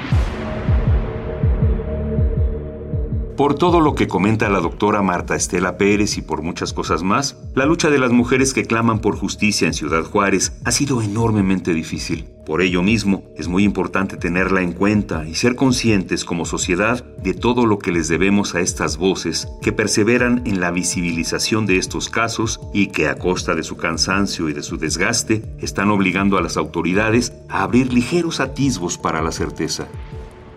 Por 3.41 3.55
todo 3.55 3.81
lo 3.81 3.95
que 3.95 4.07
comenta 4.07 4.51
la 4.51 4.61
doctora 4.61 5.01
Marta 5.01 5.35
Estela 5.35 5.79
Pérez 5.79 6.19
y 6.19 6.21
por 6.21 6.43
muchas 6.43 6.75
cosas 6.75 7.03
más, 7.03 7.39
la 7.55 7.65
lucha 7.65 7.89
de 7.89 7.99
las 7.99 8.13
mujeres 8.13 8.53
que 8.53 8.67
claman 8.67 8.99
por 8.99 9.17
justicia 9.17 9.67
en 9.67 9.73
Ciudad 9.73 10.05
Juárez 10.05 10.53
ha 10.67 10.71
sido 10.73 11.01
enormemente 11.01 11.73
difícil. 11.73 12.27
Por 12.45 12.61
ello 12.61 12.83
mismo, 12.83 13.25
es 13.39 13.49
muy 13.49 13.65
importante 13.65 14.19
tenerla 14.19 14.61
en 14.61 14.73
cuenta 14.73 15.27
y 15.27 15.37
ser 15.37 15.57
conscientes 15.57 16.27
como 16.27 16.45
sociedad 16.45 17.03
de 17.23 17.33
todo 17.33 17.65
lo 17.65 17.79
que 17.79 17.93
les 17.93 18.09
debemos 18.09 18.55
a 18.55 18.61
estas 18.61 18.99
voces 18.99 19.49
que 19.63 19.73
perseveran 19.73 20.43
en 20.45 20.61
la 20.61 20.71
visibilización 20.71 21.65
de 21.65 21.79
estos 21.79 22.11
casos 22.11 22.61
y 22.75 22.89
que 22.89 23.09
a 23.09 23.15
costa 23.15 23.55
de 23.55 23.63
su 23.63 23.79
cansancio 23.79 24.51
y 24.51 24.53
de 24.53 24.63
su 24.63 24.77
desgaste 24.77 25.43
están 25.61 25.91
obligando 25.91 26.37
a 26.37 26.43
las 26.43 26.59
autoridades 26.59 27.33
a 27.49 27.63
abrir 27.63 27.91
ligeros 27.91 28.39
atisbos 28.39 28.99
para 28.99 29.23
la 29.23 29.33
certeza. 29.33 29.89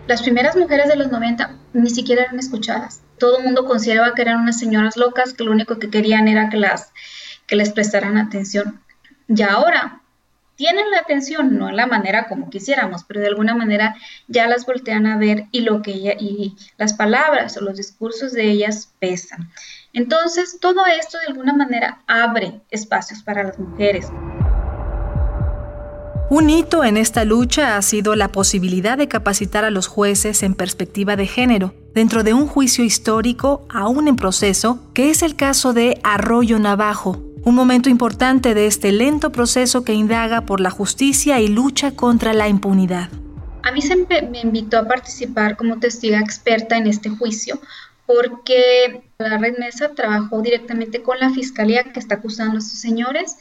Las 0.06 0.22
primeras 0.22 0.54
mujeres 0.54 0.88
de 0.88 0.96
los 0.96 1.10
90 1.10 1.56
ni 1.72 1.88
siquiera 1.88 2.24
eran 2.24 2.38
escuchadas. 2.38 3.00
Todo 3.18 3.38
el 3.38 3.44
mundo 3.44 3.64
consideraba 3.64 4.14
que 4.14 4.22
eran 4.22 4.40
unas 4.40 4.58
señoras 4.58 4.96
locas 4.96 5.32
que 5.32 5.44
lo 5.44 5.52
único 5.52 5.78
que 5.78 5.88
querían 5.88 6.28
era 6.28 6.50
que, 6.50 6.58
las, 6.58 6.92
que 7.46 7.56
les 7.56 7.72
prestaran 7.72 8.18
atención. 8.18 8.82
Y 9.28 9.40
ahora 9.42 10.02
tienen 10.56 10.90
la 10.90 10.98
atención, 10.98 11.58
no 11.58 11.70
en 11.70 11.76
la 11.76 11.86
manera 11.86 12.28
como 12.28 12.50
quisiéramos, 12.50 13.04
pero 13.04 13.20
de 13.20 13.28
alguna 13.28 13.54
manera 13.54 13.96
ya 14.28 14.46
las 14.46 14.66
voltean 14.66 15.06
a 15.06 15.16
ver 15.16 15.46
y 15.52 15.62
lo 15.62 15.80
que 15.80 15.92
y 15.92 16.54
las 16.76 16.92
palabras 16.92 17.56
o 17.56 17.62
los 17.62 17.76
discursos 17.76 18.32
de 18.32 18.50
ellas 18.50 18.92
pesan. 18.98 19.50
Entonces, 19.94 20.58
todo 20.60 20.84
esto 20.86 21.18
de 21.18 21.26
alguna 21.28 21.54
manera 21.54 22.02
abre 22.06 22.60
espacios 22.70 23.22
para 23.22 23.42
las 23.42 23.58
mujeres. 23.58 24.08
Un 26.30 26.48
hito 26.48 26.84
en 26.84 26.96
esta 26.96 27.24
lucha 27.24 27.76
ha 27.76 27.82
sido 27.82 28.16
la 28.16 28.28
posibilidad 28.28 28.96
de 28.96 29.08
capacitar 29.08 29.66
a 29.66 29.70
los 29.70 29.88
jueces 29.88 30.42
en 30.42 30.54
perspectiva 30.54 31.16
de 31.16 31.26
género, 31.26 31.74
dentro 31.94 32.24
de 32.24 32.32
un 32.32 32.46
juicio 32.46 32.82
histórico 32.82 33.66
aún 33.68 34.08
en 34.08 34.16
proceso, 34.16 34.80
que 34.94 35.10
es 35.10 35.22
el 35.22 35.36
caso 35.36 35.74
de 35.74 36.00
Arroyo 36.02 36.58
Navajo, 36.58 37.22
un 37.44 37.54
momento 37.54 37.90
importante 37.90 38.54
de 38.54 38.66
este 38.66 38.90
lento 38.90 39.32
proceso 39.32 39.84
que 39.84 39.92
indaga 39.92 40.46
por 40.46 40.60
la 40.60 40.70
justicia 40.70 41.40
y 41.40 41.48
lucha 41.48 41.94
contra 41.94 42.32
la 42.32 42.48
impunidad. 42.48 43.10
A 43.62 43.70
mí 43.70 43.82
se 43.82 43.94
me 43.94 44.40
invitó 44.42 44.78
a 44.78 44.88
participar 44.88 45.58
como 45.58 45.78
testiga 45.78 46.20
experta 46.20 46.78
en 46.78 46.86
este 46.86 47.10
juicio 47.10 47.60
porque 48.06 49.02
la 49.18 49.36
Red 49.36 49.58
Mesa 49.58 49.90
trabajó 49.94 50.40
directamente 50.40 51.02
con 51.02 51.18
la 51.20 51.30
fiscalía 51.30 51.84
que 51.84 52.00
está 52.00 52.16
acusando 52.16 52.56
a 52.56 52.58
estos 52.60 52.78
señores 52.78 53.36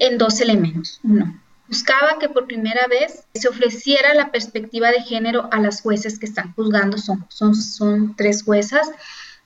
en 0.00 0.18
dos 0.18 0.40
elementos. 0.40 1.00
Uno, 1.04 1.40
Buscaba 1.68 2.18
que 2.18 2.28
por 2.28 2.46
primera 2.46 2.86
vez 2.86 3.24
se 3.34 3.48
ofreciera 3.48 4.14
la 4.14 4.30
perspectiva 4.30 4.90
de 4.90 5.02
género 5.02 5.48
a 5.52 5.60
las 5.60 5.82
jueces 5.82 6.18
que 6.18 6.26
están 6.26 6.52
juzgando, 6.54 6.98
son, 6.98 7.26
son, 7.28 7.54
son 7.54 8.14
tres 8.16 8.44
juezas, 8.44 8.88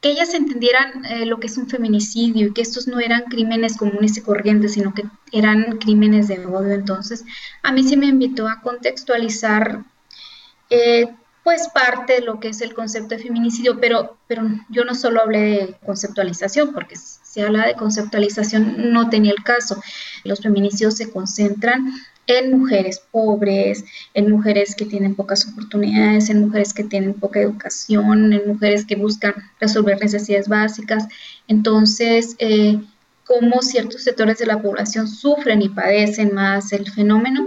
que 0.01 0.11
ellas 0.11 0.33
entendieran 0.35 1.05
eh, 1.05 1.27
lo 1.27 1.41
que 1.41 1.47
es 1.47 1.57
un 1.59 1.69
feminicidio 1.69 2.47
y 2.47 2.53
que 2.53 2.63
estos 2.63 2.87
no 2.87 3.01
eran 3.01 3.25
crímenes 3.25 3.77
comunes 3.77 4.17
y 4.17 4.23
corrientes, 4.23 4.75
sino 4.75 4.95
que 4.95 5.05
eran 5.33 5.79
crímenes 5.79 6.29
de 6.29 6.45
odio. 6.47 6.73
Entonces, 6.73 7.25
a 7.63 7.73
mí 7.73 7.85
sí 7.85 7.97
me 7.97 8.07
invitó 8.07 8.49
a 8.49 8.61
contextualizar 8.63 9.85
eh, 10.71 11.15
pues 11.45 11.69
parte 11.69 12.15
de 12.15 12.21
lo 12.23 12.41
que 12.41 12.49
es 12.49 12.61
el 12.61 12.75
concepto 12.75 13.15
de 13.15 13.23
feminicidio, 13.23 13.81
pero, 13.81 14.19
pero 14.27 14.43
yo 14.69 14.85
no 14.85 14.95
solo 14.95 15.21
hablé 15.23 15.39
de 15.39 15.77
conceptualización, 15.85 16.73
porque 16.73 16.97
si 17.31 17.41
habla 17.41 17.69
de 17.69 17.77
conceptualización 17.77 18.93
no 18.93 19.09
tenía 19.09 19.31
el 19.31 19.45
caso. 19.45 19.81
Los 20.25 20.41
feminicidios 20.41 20.97
se 20.97 21.11
concentran 21.11 21.93
en 22.27 22.59
mujeres 22.59 23.01
pobres, 23.13 23.85
en 24.15 24.33
mujeres 24.33 24.75
que 24.75 24.85
tienen 24.85 25.15
pocas 25.15 25.47
oportunidades, 25.47 26.29
en 26.29 26.41
mujeres 26.41 26.75
que 26.75 26.83
tienen 26.83 27.15
poca 27.15 27.41
educación, 27.41 28.33
en 28.33 28.49
mujeres 28.49 28.85
que 28.85 28.97
buscan 28.97 29.35
resolver 29.61 30.01
necesidades 30.01 30.49
básicas. 30.49 31.07
Entonces, 31.47 32.35
eh, 32.41 32.81
cómo 33.25 33.63
ciertos 33.63 34.03
sectores 34.03 34.39
de 34.39 34.47
la 34.47 34.61
población 34.61 35.07
sufren 35.07 35.63
y 35.63 35.69
padecen 35.69 36.35
más 36.35 36.73
el 36.73 36.91
fenómeno. 36.91 37.47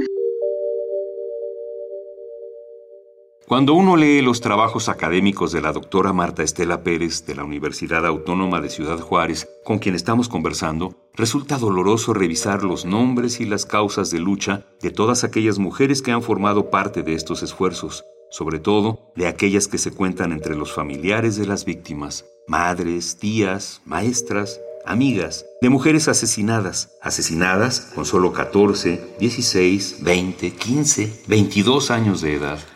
Cuando 3.54 3.76
uno 3.76 3.98
lee 3.98 4.24
los 4.24 4.42
trabajos 4.42 4.90
académicos 4.90 5.52
de 5.52 5.62
la 5.62 5.72
doctora 5.72 6.12
Marta 6.12 6.42
Estela 6.42 6.82
Pérez 6.82 7.24
de 7.28 7.36
la 7.36 7.44
Universidad 7.44 8.04
Autónoma 8.04 8.62
de 8.62 8.72
Ciudad 8.72 9.00
Juárez, 9.00 9.48
con 9.64 9.78
quien 9.78 9.94
estamos 9.94 10.28
conversando, 10.28 10.96
resulta 11.14 11.60
doloroso 11.60 12.16
revisar 12.16 12.64
los 12.64 12.84
nombres 12.84 13.40
y 13.40 13.46
las 13.46 13.68
causas 13.68 14.10
de 14.10 14.18
lucha 14.18 14.66
de 14.82 14.90
todas 14.90 15.24
aquellas 15.24 15.60
mujeres 15.60 16.02
que 16.02 16.10
han 16.10 16.24
formado 16.24 16.72
parte 16.72 17.04
de 17.04 17.14
estos 17.14 17.44
esfuerzos, 17.44 18.04
sobre 18.32 18.58
todo 18.58 19.12
de 19.16 19.28
aquellas 19.28 19.68
que 19.68 19.78
se 19.78 19.92
cuentan 19.92 20.32
entre 20.32 20.56
los 20.56 20.74
familiares 20.74 21.36
de 21.36 21.46
las 21.46 21.64
víctimas, 21.64 22.26
madres, 22.48 23.20
tías, 23.20 23.84
maestras, 23.86 24.60
amigas, 24.84 25.46
de 25.62 25.70
mujeres 25.70 26.08
asesinadas, 26.08 26.98
asesinadas 27.04 27.82
con 27.94 28.06
solo 28.06 28.34
14, 28.34 29.16
16, 29.20 29.98
20, 30.02 30.52
15, 30.54 31.24
22 31.28 31.92
años 31.92 32.22
de 32.22 32.34
edad. 32.34 32.73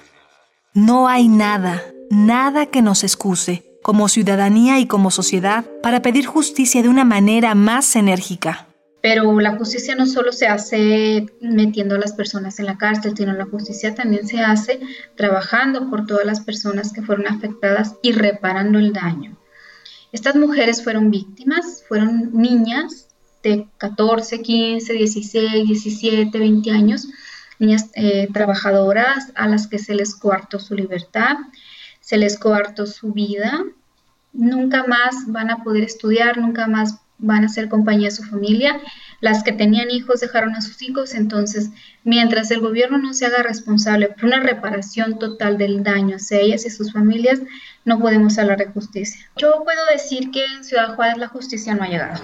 No 0.78 1.08
hay 1.08 1.28
nada, 1.28 1.82
nada 2.12 2.68
que 2.68 2.84
nos 2.84 3.04
excuse, 3.04 3.64
como 3.82 4.08
ciudadanía 4.08 4.78
y 4.78 4.86
como 4.86 5.10
sociedad, 5.10 5.66
para 5.82 6.04
pedir 6.04 6.28
justicia 6.28 6.84
de 6.84 6.88
una 6.88 7.04
manera 7.04 7.56
más 7.56 7.96
enérgica. 7.96 8.68
Pero 9.02 9.40
la 9.40 9.58
justicia 9.58 9.96
no 9.96 10.06
solo 10.06 10.32
se 10.32 10.46
hace 10.46 11.26
metiendo 11.42 11.96
a 11.96 11.98
las 11.98 12.14
personas 12.14 12.60
en 12.60 12.68
la 12.68 12.78
cárcel, 12.78 13.16
sino 13.18 13.34
la 13.34 13.46
justicia 13.46 13.96
también 13.96 14.28
se 14.28 14.42
hace 14.42 14.80
trabajando 15.16 15.90
por 15.90 16.06
todas 16.06 16.28
las 16.28 16.42
personas 16.42 16.94
que 16.94 17.02
fueron 17.02 17.26
afectadas 17.26 17.96
y 18.04 18.12
reparando 18.12 18.78
el 18.78 18.94
daño. 18.94 19.36
Estas 20.12 20.36
mujeres 20.36 20.84
fueron 20.84 21.10
víctimas, 21.10 21.86
fueron 21.88 22.30
niñas 22.34 23.08
de 23.42 23.68
14, 23.80 24.44
15, 24.44 24.94
16, 24.94 25.68
17, 25.70 26.38
20 26.38 26.70
años, 26.70 27.08
niñas 27.60 27.90
eh, 27.96 28.28
trabajadoras 28.34 29.32
a 29.36 29.48
las 29.48 29.68
que 29.68 29.80
se 29.80 29.96
les 29.96 30.16
coartó 30.16 30.60
su 30.60 30.76
libertad, 30.76 31.38
se 32.00 32.18
les 32.18 32.38
coartó 32.38 32.86
su 32.86 33.14
vida, 33.14 33.64
nunca 34.34 34.86
más 34.86 35.16
van 35.28 35.50
a 35.50 35.64
poder 35.64 35.84
estudiar, 35.84 36.38
nunca 36.38 36.68
más 36.68 37.00
van 37.18 37.44
a 37.44 37.50
ser 37.50 37.68
compañía 37.68 38.10
de 38.10 38.16
su 38.16 38.24
familia. 38.24 38.80
Las 39.20 39.44
que 39.44 39.52
tenían 39.52 39.90
hijos 39.90 40.20
dejaron 40.20 40.56
a 40.56 40.62
sus 40.62 40.82
hijos, 40.84 41.16
entonces 41.16 41.72
mientras 42.04 42.52
el 42.52 42.60
gobierno 42.60 43.00
no 43.00 43.14
se 43.14 43.26
haga 43.26 43.42
responsable 43.42 44.10
por 44.10 44.26
una 44.26 44.40
reparación 44.40 45.18
total 45.18 45.58
del 45.58 45.84
daño 45.84 46.18
hacia 46.18 46.40
ellas 46.40 46.66
y 46.66 46.70
sus 46.70 46.94
familias, 46.94 47.42
no 47.84 48.00
podemos 48.00 48.38
hablar 48.38 48.60
de 48.60 48.68
justicia. 48.68 49.26
Yo 49.38 49.64
puedo 49.64 49.86
decir 49.92 50.30
que 50.32 50.46
en 50.46 50.64
Ciudad 50.64 50.96
Juárez 50.96 51.18
la 51.18 51.28
justicia 51.28 51.74
no 51.74 51.84
ha 51.84 51.88
llegado. 51.88 52.22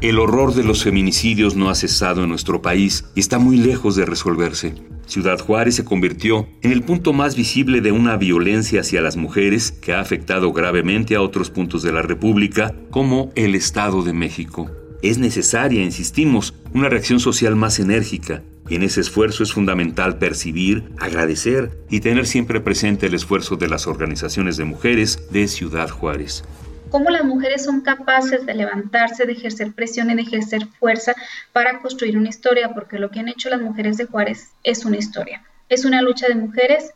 El 0.00 0.20
horror 0.20 0.54
de 0.54 0.62
los 0.62 0.84
feminicidios 0.84 1.56
no 1.56 1.70
ha 1.70 1.74
cesado 1.74 2.22
en 2.22 2.28
nuestro 2.28 2.62
país 2.62 3.04
y 3.16 3.20
está 3.20 3.40
muy 3.40 3.56
lejos 3.56 3.96
de 3.96 4.04
resolverse. 4.04 4.74
Ciudad 5.06 5.40
Juárez 5.40 5.74
se 5.74 5.84
convirtió 5.84 6.46
en 6.62 6.70
el 6.70 6.82
punto 6.82 7.12
más 7.12 7.34
visible 7.34 7.80
de 7.80 7.90
una 7.90 8.16
violencia 8.16 8.82
hacia 8.82 9.00
las 9.00 9.16
mujeres 9.16 9.72
que 9.72 9.94
ha 9.94 10.00
afectado 10.00 10.52
gravemente 10.52 11.16
a 11.16 11.20
otros 11.20 11.50
puntos 11.50 11.82
de 11.82 11.90
la 11.90 12.02
República, 12.02 12.72
como 12.90 13.32
el 13.34 13.56
Estado 13.56 14.04
de 14.04 14.12
México. 14.12 14.70
Es 15.02 15.18
necesaria, 15.18 15.82
insistimos, 15.82 16.54
una 16.72 16.88
reacción 16.88 17.18
social 17.18 17.56
más 17.56 17.80
enérgica, 17.80 18.44
y 18.68 18.76
en 18.76 18.84
ese 18.84 19.00
esfuerzo 19.00 19.42
es 19.42 19.52
fundamental 19.52 20.18
percibir, 20.18 20.92
agradecer 20.98 21.76
y 21.90 21.98
tener 21.98 22.28
siempre 22.28 22.60
presente 22.60 23.06
el 23.06 23.14
esfuerzo 23.14 23.56
de 23.56 23.66
las 23.66 23.88
organizaciones 23.88 24.56
de 24.58 24.64
mujeres 24.64 25.28
de 25.32 25.48
Ciudad 25.48 25.88
Juárez 25.88 26.44
cómo 26.90 27.10
las 27.10 27.24
mujeres 27.24 27.64
son 27.64 27.80
capaces 27.80 28.46
de 28.46 28.54
levantarse, 28.54 29.26
de 29.26 29.32
ejercer 29.32 29.72
presión 29.72 30.10
y 30.10 30.14
de 30.14 30.22
ejercer 30.22 30.66
fuerza 30.78 31.14
para 31.52 31.80
construir 31.80 32.16
una 32.16 32.28
historia, 32.28 32.74
porque 32.74 32.98
lo 32.98 33.10
que 33.10 33.20
han 33.20 33.28
hecho 33.28 33.50
las 33.50 33.60
mujeres 33.60 33.96
de 33.96 34.06
Juárez 34.06 34.50
es 34.64 34.84
una 34.84 34.96
historia. 34.96 35.42
Es 35.68 35.84
una 35.84 36.02
lucha 36.02 36.28
de 36.28 36.34
mujeres 36.34 36.92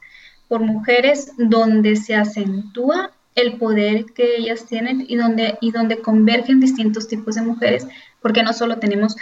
por 0.49 0.61
mujeres 0.61 1.33
donde 1.37 1.97
se 1.97 2.15
acentúa 2.15 3.11
el 3.35 3.57
poder 3.57 4.07
que 4.15 4.37
ellas 4.37 4.67
tienen 4.67 5.05
y 5.09 5.17
donde, 5.17 5.57
y 5.61 5.71
donde 5.71 5.99
convergen 5.99 6.61
distintos 6.61 7.09
tipos 7.09 7.35
de 7.35 7.43
mujeres, 7.43 7.87
porque 8.21 8.43
no 8.43 8.53
solo 8.53 8.79
tenemos 8.79 9.17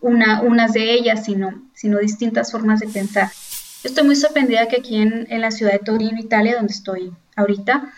una, 0.00 0.40
unas 0.40 0.72
de 0.72 0.92
ellas, 0.94 1.24
sino, 1.24 1.62
sino 1.74 1.98
distintas 1.98 2.50
formas 2.50 2.80
de 2.80 2.88
pensar. 2.88 3.28
Estoy 3.84 4.04
muy 4.04 4.16
sorprendida 4.16 4.68
que 4.68 4.76
aquí 4.76 4.96
en, 4.96 5.26
en 5.30 5.40
la 5.40 5.50
ciudad 5.50 5.72
de 5.72 5.78
Torino, 5.80 6.18
Italia, 6.18 6.56
donde 6.56 6.72
estoy 6.72 7.12
ahorita, 7.36 7.92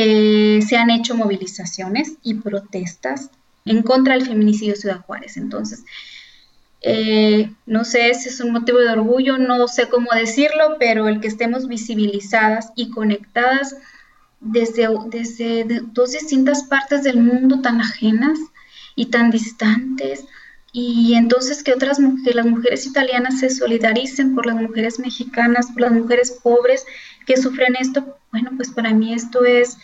eh, 0.00 0.60
se 0.62 0.76
han 0.76 0.90
hecho 0.90 1.16
movilizaciones 1.16 2.12
y 2.22 2.34
protestas 2.34 3.30
en 3.64 3.82
contra 3.82 4.14
del 4.14 4.26
feminicidio 4.26 4.74
de 4.74 4.80
Ciudad 4.80 5.00
Juárez. 5.00 5.36
Entonces, 5.36 5.82
eh, 6.82 7.50
no 7.66 7.84
sé 7.84 8.14
si 8.14 8.28
es 8.28 8.38
un 8.38 8.52
motivo 8.52 8.78
de 8.78 8.90
orgullo, 8.90 9.38
no 9.38 9.66
sé 9.66 9.88
cómo 9.88 10.10
decirlo, 10.14 10.76
pero 10.78 11.08
el 11.08 11.18
que 11.18 11.26
estemos 11.26 11.66
visibilizadas 11.66 12.70
y 12.76 12.90
conectadas 12.90 13.74
desde, 14.38 14.86
desde 15.08 15.66
dos 15.92 16.12
distintas 16.12 16.62
partes 16.62 17.02
del 17.02 17.18
mundo 17.18 17.60
tan 17.60 17.80
ajenas 17.80 18.38
y 18.94 19.06
tan 19.06 19.32
distantes, 19.32 20.26
y 20.72 21.14
entonces 21.14 21.62
que 21.62 21.72
otras 21.72 21.98
mujeres, 21.98 22.34
las 22.34 22.46
mujeres 22.46 22.86
italianas 22.86 23.40
se 23.40 23.50
solidaricen 23.50 24.34
por 24.34 24.46
las 24.46 24.56
mujeres 24.56 24.98
mexicanas, 24.98 25.68
por 25.72 25.82
las 25.82 25.92
mujeres 25.92 26.30
pobres 26.42 26.84
que 27.26 27.36
sufren 27.36 27.74
esto, 27.76 28.18
bueno, 28.32 28.50
pues 28.56 28.70
para 28.70 28.92
mí 28.92 29.14
esto 29.14 29.44
es 29.44 29.78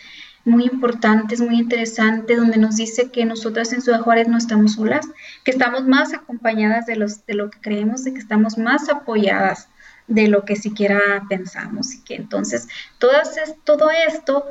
muy 0.45 0.64
importante, 0.64 1.35
es 1.35 1.41
muy 1.41 1.59
interesante, 1.59 2.37
donde 2.37 2.59
nos 2.59 2.76
dice 2.76 3.11
que 3.11 3.25
nosotras 3.25 3.73
en 3.73 3.81
Ciudad 3.81 4.03
Juárez 4.03 4.29
no 4.29 4.37
estamos 4.37 4.75
solas, 4.75 5.09
que 5.43 5.50
estamos 5.50 5.87
más 5.87 6.12
acompañadas 6.12 6.85
de, 6.85 6.97
los, 6.97 7.25
de 7.25 7.35
lo 7.35 7.50
que 7.50 7.61
creemos, 7.61 8.05
de 8.05 8.12
que 8.12 8.19
estamos 8.19 8.59
más 8.59 8.91
apoyadas 8.91 9.69
de 10.07 10.29
lo 10.29 10.45
que 10.45 10.57
siquiera 10.57 11.00
pensamos 11.31 11.95
y 11.95 12.05
que 12.05 12.14
entonces 12.17 12.69
todas 12.99 13.35
todo 13.64 13.91
esto, 13.91 14.45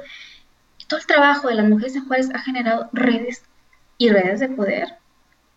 todo 0.87 0.99
el 0.99 1.05
trabajo 1.05 1.47
de 1.47 1.55
las 1.55 1.69
mujeres 1.69 1.95
en 1.95 2.07
Juárez 2.07 2.31
ha 2.33 2.39
generado 2.39 2.89
redes 2.91 3.43
y 3.99 4.09
redes 4.09 4.39
de 4.39 4.49
poder 4.49 4.97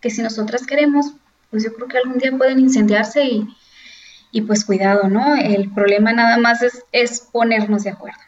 que 0.07 0.11
si 0.15 0.23
nosotras 0.23 0.65
queremos, 0.65 1.15
pues 1.51 1.65
yo 1.65 1.73
creo 1.73 1.89
que 1.89 1.99
algún 1.99 2.19
día 2.19 2.31
pueden 2.39 2.61
incendiarse 2.61 3.25
y, 3.25 3.49
y 4.31 4.43
pues 4.43 4.65
cuidado, 4.65 5.09
¿no? 5.09 5.35
El 5.35 5.73
problema 5.73 6.13
nada 6.13 6.39
más 6.39 6.63
es, 6.63 6.85
es 6.93 7.21
ponernos 7.33 7.83
de 7.83 7.91
acuerdo. 7.91 8.21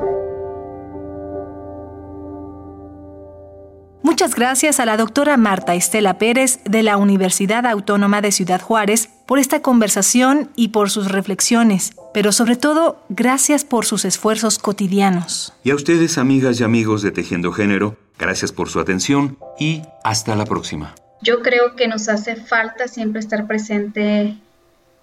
Muchas 4.02 4.35
gracias 4.35 4.80
a 4.80 4.87
la 4.87 4.97
doctora 4.97 5.37
Marta 5.37 5.76
Estela 5.76 6.18
Pérez 6.18 6.58
de 6.64 6.82
la 6.82 6.97
Universidad 6.97 7.64
Autónoma 7.64 8.23
de 8.23 8.32
Ciudad 8.32 8.61
Juárez 8.61 9.08
por 9.26 9.38
esta 9.38 9.62
conversación 9.62 10.50
y 10.56 10.68
por 10.68 10.90
sus 10.90 11.12
reflexiones, 11.12 11.92
pero 12.12 12.32
sobre 12.32 12.56
todo 12.56 13.04
gracias 13.08 13.64
por 13.64 13.87
sus 13.87 14.04
esfuerzos 14.04 14.58
cotidianos. 14.58 15.53
Y 15.62 15.70
a 15.70 15.76
ustedes, 15.76 16.18
amigas 16.18 16.59
y 16.59 16.64
amigos 16.64 17.03
de 17.03 17.12
Tejiendo 17.12 17.53
Género, 17.53 17.96
gracias 18.18 18.50
por 18.50 18.68
su 18.68 18.81
atención 18.81 19.38
y 19.61 19.83
hasta 20.03 20.35
la 20.35 20.44
próxima. 20.44 20.96
Yo 21.20 21.42
creo 21.42 21.74
que 21.76 21.88
nos 21.88 22.09
hace 22.09 22.37
falta 22.37 22.88
siempre 22.88 23.20
estar 23.20 23.46
presente 23.46 24.37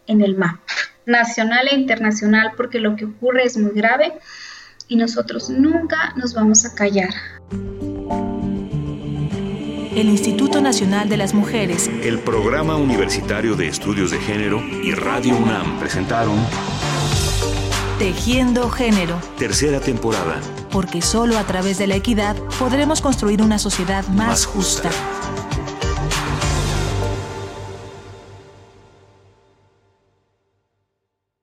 en 0.07 0.21
el 0.21 0.35
mapa 0.35 0.61
nacional 1.05 1.67
e 1.71 1.75
internacional 1.75 2.53
porque 2.57 2.79
lo 2.79 2.95
que 2.95 3.05
ocurre 3.05 3.43
es 3.43 3.57
muy 3.57 3.71
grave 3.71 4.13
y 4.87 4.95
nosotros 4.95 5.49
nunca 5.49 6.13
nos 6.15 6.33
vamos 6.33 6.65
a 6.65 6.73
callar. 6.73 7.09
El 9.95 10.09
Instituto 10.09 10.61
Nacional 10.61 11.07
de 11.07 11.17
las 11.17 11.33
Mujeres, 11.33 11.89
el 12.03 12.19
Programa 12.19 12.75
Universitario 12.75 13.55
de 13.55 13.67
Estudios 13.67 14.11
de 14.11 14.19
Género 14.19 14.61
y 14.61 14.93
Radio 14.93 15.37
UNAM 15.37 15.79
presentaron 15.79 16.35
Tejiendo 17.97 18.69
Género. 18.69 19.17
Tercera 19.37 19.79
temporada. 19.79 20.41
Porque 20.69 21.01
solo 21.01 21.37
a 21.37 21.45
través 21.45 21.77
de 21.77 21.87
la 21.87 21.95
equidad 21.95 22.35
podremos 22.59 22.99
construir 22.99 23.41
una 23.41 23.57
sociedad 23.57 24.05
más, 24.09 24.45
justa. 24.45 24.89